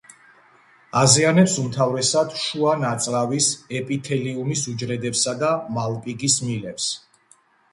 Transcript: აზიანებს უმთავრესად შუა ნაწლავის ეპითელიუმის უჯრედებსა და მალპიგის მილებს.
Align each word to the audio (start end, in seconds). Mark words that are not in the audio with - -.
აზიანებს 1.01 1.57
უმთავრესად 1.63 2.33
შუა 2.43 2.73
ნაწლავის 2.85 3.51
ეპითელიუმის 3.81 4.65
უჯრედებსა 4.73 5.37
და 5.45 5.51
მალპიგის 5.77 6.41
მილებს. 6.49 6.89